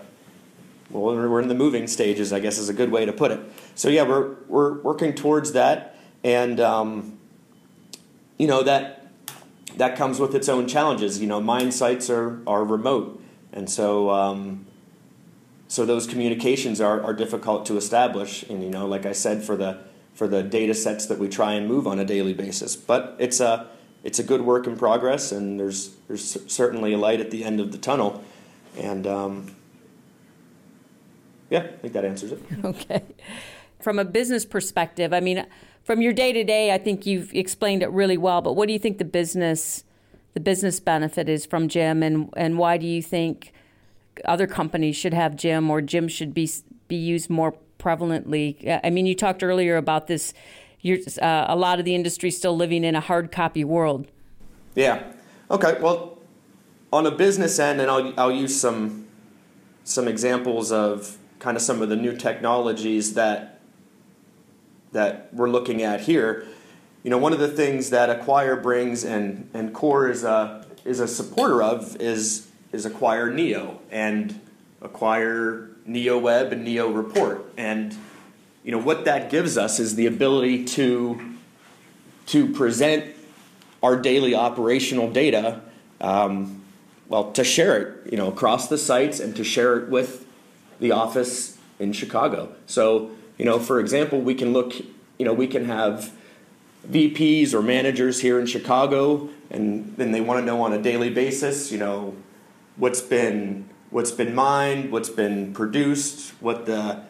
well, 0.90 1.16
we're 1.16 1.42
in 1.42 1.48
the 1.48 1.56
moving 1.56 1.88
stages. 1.88 2.34
I 2.34 2.40
guess 2.40 2.58
is 2.58 2.70
a 2.70 2.74
good 2.74 2.92
way 2.92 3.06
to 3.06 3.14
put 3.14 3.32
it. 3.32 3.40
So 3.76 3.90
yeah, 3.90 4.04
we're 4.04 4.36
we're 4.48 4.82
working 4.82 5.14
towards 5.14 5.52
that, 5.54 5.98
and 6.24 6.60
um, 6.60 7.20
you 8.38 8.48
know 8.48 8.64
that 8.64 9.08
that 9.78 9.96
comes 9.96 10.20
with 10.20 10.36
its 10.36 10.50
own 10.50 10.68
challenges. 10.68 11.22
You 11.22 11.28
know, 11.28 11.40
mine 11.40 11.72
sites 11.72 12.10
are, 12.10 12.42
are 12.48 12.64
remote, 12.64 13.22
and 13.54 13.70
so 13.70 14.10
um, 14.10 14.66
so 15.70 15.86
those 15.86 16.08
communications 16.08 16.82
are, 16.82 17.02
are 17.02 17.14
difficult 17.14 17.68
to 17.68 17.78
establish. 17.78 18.44
And 18.44 18.64
you 18.64 18.72
know, 18.72 18.88
like 18.88 19.06
I 19.06 19.14
said, 19.14 19.44
for 19.44 19.56
the 19.56 19.78
for 20.14 20.28
the 20.28 20.44
data 20.44 20.74
sets 20.74 21.06
that 21.06 21.20
we 21.20 21.30
try 21.30 21.54
and 21.54 21.68
move 21.68 21.88
on 21.88 22.00
a 22.00 22.04
daily 22.04 22.34
basis, 22.34 22.76
but 22.76 23.16
it's 23.20 23.40
a 23.40 23.68
it's 24.04 24.18
a 24.18 24.24
good 24.24 24.42
work 24.42 24.66
in 24.68 24.76
progress, 24.76 25.32
and 25.32 25.60
there's 25.60 25.96
there's 26.08 26.52
certainly 26.52 26.94
a 26.94 26.98
light 26.98 27.22
at 27.22 27.32
the 27.32 27.46
end 27.46 27.60
of 27.60 27.72
the 27.72 27.78
tunnel, 27.78 28.24
and 28.78 29.06
um, 29.06 29.56
yeah, 31.50 31.60
I 31.60 31.78
think 31.78 31.94
that 31.94 32.04
answers 32.04 32.34
it. 32.34 32.42
Okay, 32.66 33.04
from 33.80 34.00
a 34.00 34.06
business 34.06 34.46
perspective, 34.46 35.14
I 35.14 35.20
mean 35.20 35.46
from 35.84 36.02
your 36.02 36.14
day 36.14 36.34
to 36.34 36.44
day, 36.44 36.74
I 36.74 36.80
think 36.80 37.06
you've 37.06 37.34
explained 37.34 37.84
it 37.84 37.92
really 37.92 38.18
well. 38.18 38.42
But 38.42 38.54
what 38.54 38.68
do 38.68 38.74
you 38.74 38.80
think 38.80 38.98
the 38.98 39.06
business 39.06 39.84
the 40.34 40.40
business 40.40 40.80
benefit 40.80 41.30
is 41.30 41.46
from 41.46 41.68
GIM, 41.68 42.02
and 42.02 42.34
and 42.36 42.58
why 42.58 42.78
do 42.78 42.88
you 42.88 43.04
think 43.04 43.54
other 44.26 44.48
companies 44.48 44.96
should 44.96 45.14
have 45.14 45.36
GIM 45.36 45.70
or 45.70 45.82
GIM 45.82 46.08
should 46.08 46.34
be 46.34 46.50
be 46.88 46.96
used 46.96 47.30
more 47.30 47.56
prevalently? 47.80 48.80
I 48.84 48.90
mean, 48.90 49.06
you 49.06 49.16
talked 49.16 49.44
earlier 49.44 49.78
about 49.78 50.08
this. 50.08 50.34
You're, 50.82 51.00
uh, 51.22 51.46
a 51.48 51.56
lot 51.56 51.80
of 51.80 51.86
the 51.86 51.94
industry 51.94 52.32
still 52.32 52.56
living 52.56 52.84
in 52.84 52.96
a 52.96 53.02
hard 53.02 53.32
copy 53.32 53.64
world. 53.64 54.08
Yeah. 54.76 55.04
Okay. 55.52 55.78
Well, 55.82 56.18
on 56.94 57.06
a 57.06 57.12
business 57.12 57.60
end, 57.60 57.82
and 57.82 57.92
I'll 57.92 58.14
I'll 58.18 58.32
use 58.32 58.60
some 58.60 59.08
some 59.84 60.08
examples 60.08 60.72
of 60.72 61.18
kind 61.40 61.58
of 61.58 61.64
some 61.64 61.82
of 61.82 61.90
the 61.90 61.96
new 61.96 62.16
technologies 62.16 63.14
that 63.14 63.60
that 64.92 65.34
we're 65.34 65.50
looking 65.50 65.84
at 65.84 66.02
here, 66.02 66.48
you 67.04 67.10
know, 67.10 67.18
one 67.18 67.34
of 67.34 67.40
the 67.40 67.48
things 67.48 67.92
that 67.92 68.10
Acquire 68.10 68.56
brings 68.56 69.04
and, 69.04 69.50
and 69.54 69.74
Coeur 69.74 70.10
is 70.10 70.24
a, 70.24 70.66
is 70.84 71.00
a 71.00 71.08
supporter 71.08 71.62
of 71.64 71.96
is, 71.98 72.49
is 72.72 72.86
Acquire 72.86 73.32
Neo 73.32 73.80
and 73.92 74.40
Acquire 74.82 75.70
Neo 75.86 76.18
Web 76.18 76.54
and 76.54 76.64
Neo 76.64 76.90
Report. 76.90 77.46
And, 77.58 77.96
you 78.64 78.72
know, 78.72 78.78
what 78.78 79.06
that 79.06 79.30
gives 79.30 79.58
us 79.58 79.80
is 79.80 79.96
the 79.96 80.06
ability 80.06 80.66
to, 80.66 81.36
to 82.28 82.54
present 82.54 83.16
our 83.82 83.96
daily 83.96 84.36
operational 84.36 85.10
data, 85.12 85.62
um, 86.02 86.62
well, 87.08 87.32
to 87.32 87.44
share 87.44 87.78
it, 87.82 88.12
you 88.12 88.18
know, 88.18 88.28
across 88.28 88.68
the 88.68 88.78
sites 88.78 89.20
and 89.20 89.36
to 89.36 89.44
share 89.44 89.78
it 89.80 89.90
with 89.90 90.26
the 90.80 90.92
office 90.92 91.58
in 91.80 91.92
Chicago. 91.92 92.54
So 92.68 93.12
you 93.40 93.46
know, 93.46 93.58
for 93.58 93.80
example, 93.80 94.20
we 94.20 94.36
can 94.36 94.54
look, 94.54 94.78
you 95.18 95.26
know, 95.26 95.34
we 95.34 95.48
can 95.48 95.66
have 95.66 96.12
VPs 96.88 97.54
or 97.54 97.62
managers 97.62 98.20
here 98.20 98.38
in 98.38 98.46
Chicago, 98.46 99.30
and 99.50 99.96
then 99.96 100.12
they 100.12 100.22
want 100.22 100.42
to 100.42 100.46
know 100.46 100.62
on 100.62 100.74
a 100.74 100.82
daily 100.82 101.10
basis, 101.10 101.72
you 101.72 101.78
know, 101.78 102.14
what's 102.80 103.02
been 103.02 103.70
what's 103.92 104.12
been 104.12 104.34
mined, 104.34 104.92
what's 104.92 105.10
been 105.10 105.54
produced, 105.54 106.34
what 106.42 106.66
the 106.66 107.04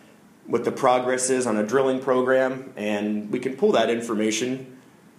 what 0.45 0.65
the 0.65 0.71
progress 0.71 1.29
is 1.29 1.45
on 1.47 1.55
a 1.57 1.65
drilling 1.65 1.99
program, 1.99 2.73
and 2.75 3.31
we 3.31 3.39
can 3.39 3.55
pull 3.55 3.71
that 3.71 3.89
information 3.89 4.77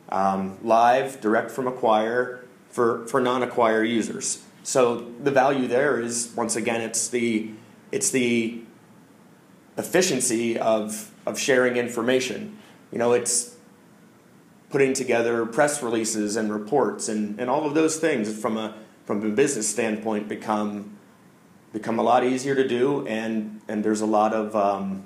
um, 0.09 0.59
live, 0.62 1.21
direct 1.21 1.50
from 1.50 1.66
Acquire 1.66 2.45
for 2.69 3.07
for 3.07 3.21
non-Acquire 3.21 3.83
users. 3.83 4.42
So 4.62 5.11
the 5.23 5.30
value 5.30 5.66
there 5.66 6.00
is 6.00 6.33
once 6.37 6.57
again, 6.57 6.80
it's 6.80 7.09
the 7.09 7.50
it's 7.92 8.11
the 8.11 8.62
efficiency 9.76 10.59
of, 10.59 11.12
of 11.26 11.38
sharing 11.38 11.76
information. 11.76 12.59
You 12.92 12.99
know, 12.99 13.12
it's 13.12 13.57
putting 14.71 14.92
together 14.95 15.45
press 15.47 15.83
releases 15.83 16.37
and 16.37 16.52
reports 16.52 17.09
and, 17.09 17.40
and 17.40 17.50
all 17.50 17.66
of 17.66 17.75
those 17.75 17.97
things 17.99 18.40
from 18.40 18.57
a 18.57 18.75
from 19.04 19.25
a 19.25 19.30
business 19.30 19.69
standpoint 19.69 20.28
become 20.28 20.97
become 21.73 21.99
a 21.99 22.02
lot 22.02 22.25
easier 22.25 22.54
to 22.54 22.66
do 22.66 23.07
and 23.07 23.61
and 23.69 23.85
there's 23.85 24.00
a 24.00 24.07
lot 24.07 24.33
of 24.33 24.54
um, 24.57 25.04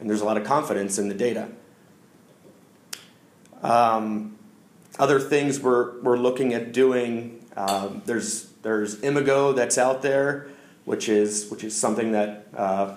and 0.00 0.08
there's 0.08 0.20
a 0.20 0.24
lot 0.24 0.36
of 0.36 0.44
confidence 0.44 0.98
in 0.98 1.08
the 1.08 1.14
data. 1.14 1.48
Um, 3.62 4.38
other 4.98 5.20
things 5.20 5.60
we're, 5.60 6.00
we're 6.00 6.16
looking 6.16 6.54
at 6.54 6.72
doing 6.72 7.44
um, 7.56 8.02
there's 8.06 8.46
there's 8.62 9.00
Imago 9.02 9.52
that's 9.52 9.78
out 9.78 10.02
there, 10.02 10.48
which 10.84 11.08
is 11.08 11.50
which 11.50 11.64
is 11.64 11.76
something 11.76 12.12
that 12.12 12.46
uh, 12.56 12.94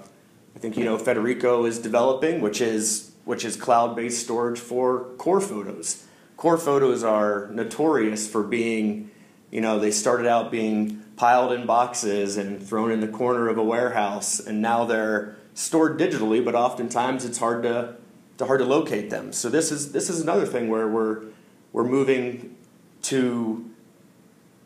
I 0.55 0.59
think 0.59 0.77
you 0.77 0.85
know 0.85 0.97
Federico 0.97 1.65
is 1.65 1.79
developing, 1.79 2.41
which 2.41 2.61
is 2.61 3.11
which 3.25 3.45
is 3.45 3.55
cloud-based 3.55 4.23
storage 4.23 4.59
for 4.59 5.05
core 5.17 5.41
photos. 5.41 6.05
Core 6.37 6.57
photos 6.57 7.03
are 7.03 7.49
notorious 7.51 8.27
for 8.27 8.43
being, 8.43 9.09
you 9.53 9.61
know, 9.61 9.77
they 9.77 9.91
started 9.91 10.25
out 10.25 10.49
being 10.49 11.03
piled 11.15 11.51
in 11.51 11.67
boxes 11.67 12.37
and 12.37 12.61
thrown 12.67 12.91
in 12.91 13.01
the 13.01 13.07
corner 13.07 13.49
of 13.49 13.57
a 13.59 13.63
warehouse, 13.63 14.39
and 14.39 14.63
now 14.63 14.83
they're 14.83 15.35
stored 15.53 15.99
digitally, 15.99 16.43
but 16.43 16.55
oftentimes 16.55 17.23
it's 17.23 17.37
hard 17.37 17.61
to, 17.61 17.93
to 18.39 18.47
hard 18.47 18.61
to 18.61 18.65
locate 18.65 19.11
them. 19.11 19.31
So 19.31 19.49
this 19.49 19.71
is 19.71 19.91
this 19.91 20.09
is 20.09 20.21
another 20.21 20.47
thing 20.47 20.69
where 20.69 20.87
we're 20.87 21.25
we're 21.71 21.83
moving 21.83 22.55
to 23.03 23.69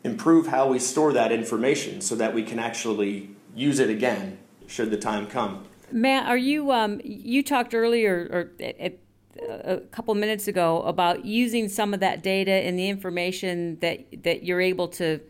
improve 0.04 0.46
how 0.46 0.68
we 0.68 0.78
store 0.78 1.12
that 1.12 1.32
information 1.32 2.00
so 2.00 2.14
that 2.14 2.32
we 2.32 2.42
can 2.42 2.58
actually 2.58 3.28
use 3.54 3.80
it 3.80 3.90
again 3.90 4.38
should 4.66 4.90
the 4.90 4.96
time 4.96 5.26
come. 5.26 5.64
Matt, 5.92 6.26
are 6.26 6.38
you? 6.38 6.72
Um, 6.72 7.02
you 7.04 7.42
talked 7.42 7.74
earlier, 7.74 8.26
or 8.30 8.64
at, 8.80 8.96
a 9.42 9.78
couple 9.90 10.14
minutes 10.14 10.48
ago, 10.48 10.82
about 10.82 11.24
using 11.24 11.68
some 11.68 11.94
of 11.94 12.00
that 12.00 12.22
data 12.22 12.50
and 12.50 12.78
the 12.78 12.88
information 12.88 13.78
that 13.80 14.04
that 14.24 14.44
you're 14.44 14.60
able 14.60 14.88
to 14.88 15.20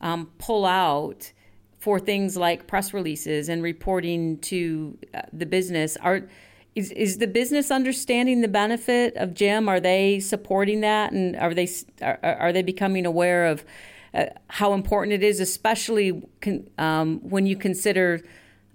um, 0.00 0.30
pull 0.38 0.64
out 0.64 1.32
for 1.78 1.98
things 1.98 2.36
like 2.36 2.66
press 2.66 2.94
releases 2.94 3.48
and 3.48 3.62
reporting 3.62 4.38
to 4.38 4.96
uh, 5.14 5.22
the 5.32 5.46
business. 5.46 5.96
Are 5.98 6.28
is, 6.74 6.90
is 6.92 7.18
the 7.18 7.26
business 7.26 7.70
understanding 7.70 8.40
the 8.40 8.48
benefit 8.48 9.14
of 9.16 9.34
GIM? 9.34 9.68
Are 9.68 9.80
they 9.80 10.20
supporting 10.20 10.80
that, 10.80 11.12
and 11.12 11.36
are 11.36 11.52
they 11.52 11.68
are, 12.00 12.18
are 12.22 12.52
they 12.52 12.62
becoming 12.62 13.04
aware 13.04 13.46
of 13.46 13.64
uh, 14.14 14.26
how 14.48 14.72
important 14.74 15.12
it 15.12 15.22
is, 15.22 15.40
especially 15.40 16.22
con, 16.40 16.68
um, 16.78 17.20
when 17.20 17.46
you 17.46 17.56
consider 17.56 18.22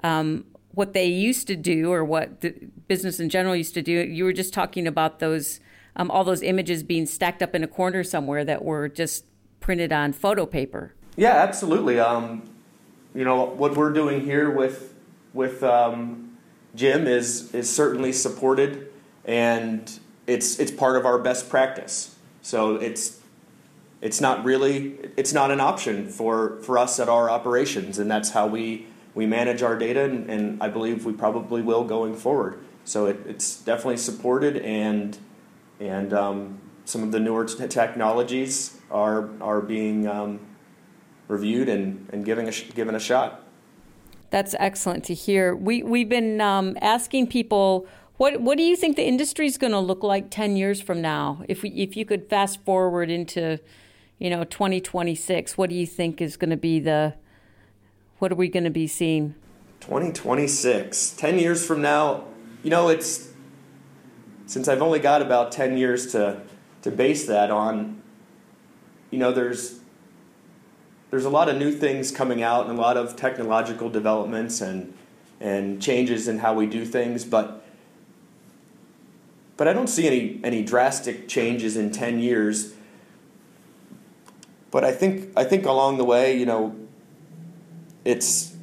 um, 0.04 0.46
what 0.78 0.94
they 0.94 1.08
used 1.08 1.48
to 1.48 1.56
do 1.56 1.92
or 1.92 2.06
what 2.06 2.40
business 2.88 3.20
in 3.20 3.30
general 3.30 3.56
used 3.56 3.74
to 3.74 3.82
do. 3.82 3.94
You 3.94 4.26
were 4.26 4.32
just 4.32 4.54
talking 4.54 4.86
about 4.86 5.18
those 5.18 5.60
um, 5.96 6.12
all 6.12 6.24
those 6.24 6.44
images 6.44 6.84
being 6.84 7.08
stacked 7.08 7.42
up 7.42 7.56
in 7.56 7.64
a 7.64 7.68
corner 7.68 8.04
somewhere 8.04 8.46
that 8.46 8.64
were 8.64 8.88
just 8.88 9.26
printed 9.60 9.92
on 9.92 10.14
photo 10.14 10.46
paper. 10.46 10.94
Yeah, 11.16 11.32
absolutely. 11.32 12.00
Um, 12.00 12.48
you 13.16 13.26
know 13.26 13.46
what 13.46 13.76
we're 13.76 13.92
doing 13.92 14.24
here 14.24 14.52
with 14.52 14.94
with 15.34 15.64
um, 15.64 16.38
GIM 16.76 17.08
is 17.08 17.52
is 17.56 17.68
certainly 17.68 18.14
supported, 18.14 18.88
and 19.26 20.00
it's 20.28 20.60
it's 20.60 20.72
part 20.72 20.96
of 20.96 21.08
our 21.08 21.18
best 21.18 21.50
practice. 21.50 22.16
So 22.44 22.76
it's 22.76 23.20
it's 24.00 24.22
not 24.22 24.46
really 24.46 25.00
it's 25.18 25.34
not 25.34 25.50
an 25.50 25.60
option 25.60 26.08
for 26.08 26.62
for 26.62 26.78
us 26.78 27.00
at 27.00 27.10
our 27.10 27.32
operations, 27.32 27.98
and 27.98 28.12
that's 28.12 28.30
how 28.30 28.46
we 28.46 28.86
we 29.18 29.26
manage 29.26 29.64
our 29.64 29.76
data, 29.76 30.04
and, 30.04 30.30
and 30.30 30.62
I 30.62 30.70
believe 30.70 31.04
we 31.04 31.12
probably 31.12 31.64
will 31.64 31.84
going 31.84 32.16
forward. 32.16 32.60
So 32.86 33.08
it, 33.08 33.20
it's 33.26 33.60
definitely 33.60 33.98
supported, 33.98 34.58
and 34.58 35.18
and 35.80 36.14
um, 36.14 36.62
some 36.86 37.02
of 37.02 37.12
the 37.12 37.20
newer 37.20 37.46
t- 37.46 37.68
technologies 37.68 38.80
are 38.92 39.32
are 39.42 39.60
being 39.60 40.08
um, 40.08 40.40
reviewed 41.28 41.68
and, 41.68 42.08
and 42.14 42.26
given, 42.26 42.48
a, 42.48 42.52
given 42.52 42.94
a 42.94 43.00
shot. 43.00 43.44
That's 44.30 44.54
excellent 44.60 45.04
to 45.06 45.16
hear. 45.16 45.56
We, 45.56 45.82
we've 45.82 46.10
been 46.10 46.40
um, 46.40 46.78
asking 46.80 47.28
people 47.28 47.88
what 48.18 48.40
what 48.40 48.56
do 48.56 48.64
you 48.64 48.76
think 48.76 48.98
the 48.98 49.08
industry 49.08 49.48
is 49.48 49.58
going 49.58 49.74
to 49.74 49.80
look 49.80 50.04
like 50.04 50.30
10 50.30 50.56
years 50.56 50.80
from 50.80 51.02
now? 51.02 51.44
If 51.50 51.64
we, 51.64 51.70
if 51.72 51.98
you 51.98 52.06
could 52.06 52.30
fast 52.30 52.64
forward 52.64 53.10
into, 53.10 53.60
you 54.20 54.30
know, 54.30 54.44
2026, 54.44 55.58
what 55.58 55.72
do 55.72 55.76
you 55.76 55.88
think 55.88 56.22
is 56.22 56.38
going 56.38 56.52
to 56.52 56.58
be 56.58 56.80
the 56.80 57.16
what 58.20 58.32
are 58.32 58.36
we 58.36 58.48
going 58.48 58.64
to 58.64 58.70
be 58.70 58.88
seeing? 58.88 59.36
2026. 59.82 61.12
10 61.12 61.40
years 61.40 61.66
from 61.66 61.82
now, 61.82 62.24
you 62.64 62.70
know, 62.70 62.90
it's 62.90 63.30
since 64.46 64.68
I've 64.68 64.82
only 64.82 65.00
got 65.00 65.22
about 65.22 65.52
10 65.52 65.78
years 65.78 66.12
to 66.14 66.42
to 66.84 66.92
base 66.92 67.26
that 67.28 67.52
on, 67.52 68.02
you 69.12 69.20
know, 69.20 69.32
there's 69.32 69.80
there's 71.12 71.26
a 71.26 71.30
lot 71.30 71.50
of 71.50 71.58
new 71.58 71.72
things 71.72 72.12
coming 72.12 72.42
out 72.44 72.68
and 72.68 72.78
a 72.78 72.82
lot 72.82 72.98
of 72.98 73.16
technological 73.16 73.90
developments 73.90 74.62
and 74.62 74.94
and 75.40 75.82
changes 75.82 76.28
in 76.28 76.40
how 76.40 76.54
we 76.54 76.66
do 76.66 76.86
things, 76.86 77.24
but 77.24 77.64
but 79.58 79.68
I 79.68 79.74
don't 79.74 79.88
see 79.88 80.08
any, 80.08 80.40
any 80.44 80.64
drastic 80.64 81.28
changes 81.28 81.76
in 81.76 81.92
10 81.92 82.20
years. 82.20 82.76
But 84.70 84.84
I 84.84 84.92
think, 84.92 85.32
I 85.36 85.44
think 85.44 85.66
along 85.66 85.98
the 85.98 86.06
way, 86.06 86.38
you 86.38 86.46
know, 86.46 86.76
it's, 88.08 88.56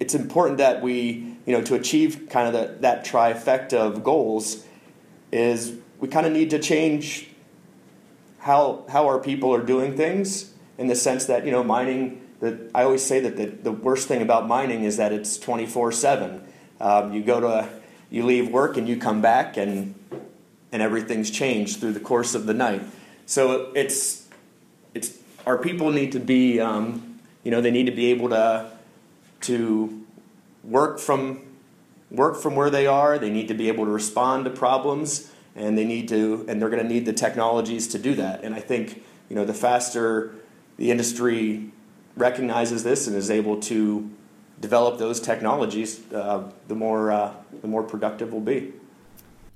it's 0.00 0.14
important 0.14 0.58
that 0.58 0.82
we, 0.82 1.36
you 1.46 1.52
know, 1.52 1.62
to 1.62 1.76
achieve 1.76 2.26
kind 2.28 2.48
of 2.48 2.52
the, 2.52 2.80
that 2.80 3.04
trifecta 3.04 3.74
of 3.74 4.02
goals 4.02 4.64
is 5.30 5.74
we 6.00 6.08
kind 6.08 6.26
of 6.26 6.32
need 6.32 6.50
to 6.50 6.58
change 6.58 7.28
how, 8.40 8.84
how 8.88 9.06
our 9.06 9.20
people 9.20 9.54
are 9.54 9.62
doing 9.62 9.96
things 9.96 10.52
in 10.78 10.88
the 10.88 10.96
sense 10.96 11.26
that, 11.26 11.44
you 11.44 11.52
know, 11.52 11.62
mining, 11.62 12.26
that 12.40 12.70
I 12.74 12.82
always 12.82 13.04
say 13.04 13.20
that 13.20 13.36
the, 13.36 13.46
the 13.46 13.70
worst 13.70 14.08
thing 14.08 14.20
about 14.20 14.48
mining 14.48 14.82
is 14.82 14.96
that 14.96 15.12
it's 15.12 15.38
24 15.38 15.92
7. 15.92 16.42
Um, 16.80 17.12
you 17.12 17.22
go 17.22 17.40
to 17.40 17.68
you 18.10 18.24
leave 18.24 18.48
work 18.48 18.76
and 18.76 18.88
you 18.88 18.96
come 18.96 19.20
back 19.20 19.56
and 19.56 19.94
and 20.72 20.82
everything's 20.82 21.30
changed 21.30 21.78
through 21.78 21.92
the 21.92 22.00
course 22.00 22.34
of 22.34 22.46
the 22.46 22.54
night. 22.54 22.82
So 23.26 23.70
it's 23.74 24.26
it's 24.94 25.18
our 25.46 25.58
people 25.58 25.92
need 25.92 26.12
to 26.12 26.20
be 26.20 26.58
um, 26.58 27.09
you 27.44 27.50
know 27.50 27.60
they 27.60 27.70
need 27.70 27.86
to 27.86 27.92
be 27.92 28.06
able 28.06 28.28
to 28.30 28.70
to 29.42 30.04
work 30.64 30.98
from 30.98 31.42
work 32.10 32.36
from 32.36 32.56
where 32.56 32.70
they 32.70 32.86
are. 32.86 33.18
They 33.18 33.30
need 33.30 33.48
to 33.48 33.54
be 33.54 33.68
able 33.68 33.84
to 33.84 33.90
respond 33.90 34.44
to 34.44 34.50
problems, 34.50 35.32
and 35.54 35.76
they 35.76 35.84
need 35.84 36.08
to 36.08 36.44
and 36.48 36.60
they're 36.60 36.70
going 36.70 36.82
to 36.82 36.88
need 36.88 37.06
the 37.06 37.12
technologies 37.12 37.88
to 37.88 37.98
do 37.98 38.14
that. 38.14 38.42
And 38.44 38.54
I 38.54 38.60
think 38.60 39.02
you 39.28 39.36
know 39.36 39.44
the 39.44 39.54
faster 39.54 40.34
the 40.76 40.90
industry 40.90 41.70
recognizes 42.16 42.84
this 42.84 43.06
and 43.06 43.16
is 43.16 43.30
able 43.30 43.60
to 43.60 44.10
develop 44.60 44.98
those 44.98 45.20
technologies, 45.20 46.00
uh, 46.12 46.50
the 46.68 46.74
more 46.74 47.10
uh, 47.10 47.34
the 47.60 47.68
more 47.68 47.82
productive 47.82 48.32
we'll 48.32 48.40
be. 48.40 48.72